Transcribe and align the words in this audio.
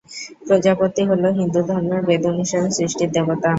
প্রজাপতি 0.45 1.01
হল 1.09 1.23
হিন্দুধর্মের 1.39 2.01
বেদ 2.07 2.23
অনুসারে 2.31 2.69
"সৃষ্টির 2.77 3.09
দেবতা"। 3.15 3.49